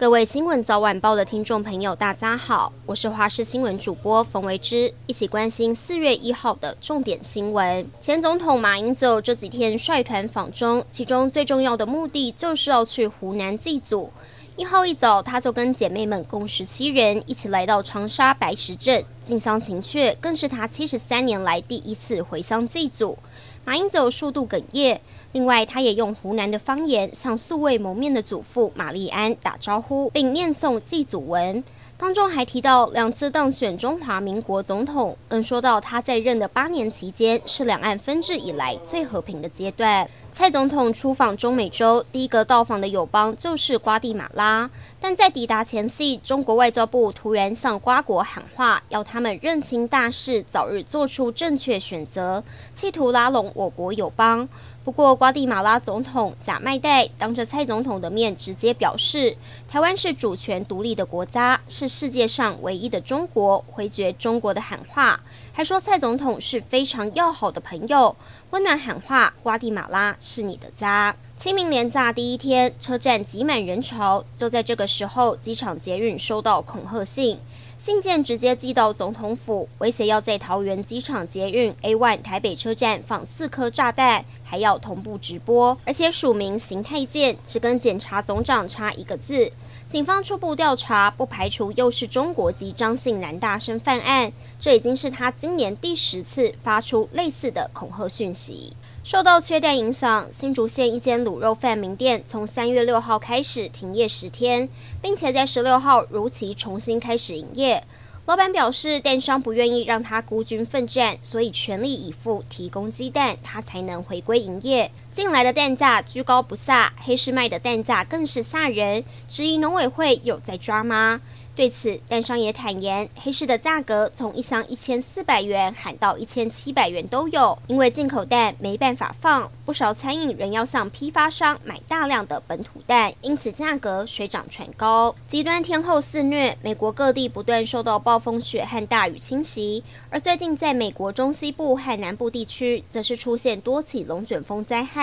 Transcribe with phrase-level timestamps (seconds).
[0.00, 7.86] 各位新闻早晚报的听众朋友，大家好，我是华视新闻主播冯维之，一起关心四月一号的重点新闻。
[8.00, 14.10] 前总统马英九这几天率团访中，其中最重要的目的就是要去湖南祭祖。
[14.56, 23.16] 一号一早，他就跟姐妹们共十七人一起来到长沙白石镇，近乡情怯，更是他七十三年来第一次回乡祭祖。
[23.64, 25.00] 马英九数度哽咽，
[25.32, 31.62] 另外他也用湖南的方言向素未谋面的祖父玛丽安打招呼，并念诵祭祖文。
[31.96, 40.08] 当中还提到两次当选中华民国总统，更说到他在任的八年期间是两岸分治以来最和平的阶段。
[40.32, 44.70] 蔡总统出访中美洲，第一个到访的友邦就是瓜地马拉。
[45.00, 52.42] 但在抵达前夕，中国外交部突然向瓜国喊话，要他们认清大势，早日做出正确选择，
[52.74, 54.48] 企图拉拢我国友邦。
[54.82, 59.36] 不过，瓜地马拉总统贾麦代当着蔡总统的面直接表示，
[59.68, 65.20] 台湾是主权独立的国家，是世界上唯一的中国，回绝中国的喊话，
[65.52, 68.14] 还说蔡总统是非常要好的朋友，
[68.50, 71.16] 温暖喊话：瓜地马拉是你的家。
[71.36, 77.38] 清明连假第一天，车站挤满人潮，就在这个时候，机场捷运收到恐吓信。
[77.78, 89.50] 信件直接寄到总统府，威胁要在桃园机场捷运 A1 台北车站放四颗炸弹，还要同步直播，而且署名邢太健，只跟检察总长差一个字。
[89.88, 94.30] 警方初步调查，不排除又是中国籍张姓男大生犯案。
[94.60, 98.74] 这已经是他今年第十次发出类似的恐吓讯息。
[99.10, 104.68] 受到缺蛋影响，新竹县一间卤肉饭名店从三月六号开始停业十天，
[105.02, 107.82] 并且在十六号如期重新开始营业。
[108.26, 114.92] 老板表示，蛋商不愿意让他孤军奋战，所以全力以赴提供鸡蛋，他才能回归营业。
[115.12, 121.20] 近来的蛋价居高不下，黑市卖的蛋价更是吓人，质疑农委会有在抓吗？
[121.56, 135.14] 对此，蛋商也坦言，黑市的价格从一箱一千四百元喊到一千七百元都有，因为进口蛋没办法放，不少餐饮仍要向批发商买大量的本土蛋，因此价格水涨船高。
[135.28, 144.99] 极端天候肆虐，美国各地不断受到暴风雪和大雨侵袭，而最近在美国中西部和南部地区，则是出现多起龙卷风灾害，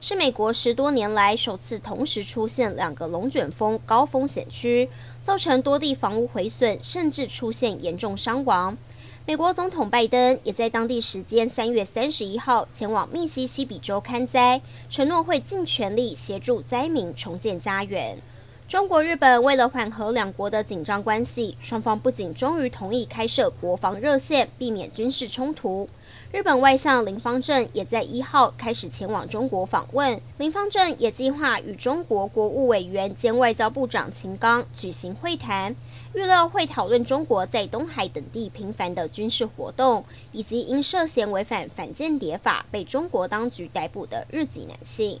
[0.00, 4.88] 是美国十多年来首次同时出现两个龙卷风高风险区。
[5.24, 8.76] 造成多地房屋毁损，甚至出现严重伤亡。
[9.24, 14.60] 美国总统拜登也在当地时间三月三十一号前往密西西比州看灾，
[14.90, 18.18] 承诺会尽全力协助灾民重建家园。
[18.66, 25.86] 中国、日本为了缓和两国的紧张关系，双方不仅终于同意开设国防热线，避免军事冲突。
[26.32, 30.18] 日本外相林方正也在一号开始前往中国访问。
[30.38, 35.76] 林方正也计划与中国国务委员兼外交部长秦刚举行会谈，
[36.14, 45.20] 预料会讨论中国在东海等地频繁的军事活动，以及因涉嫌违反反间谍法被中国当局逮捕的日籍男性。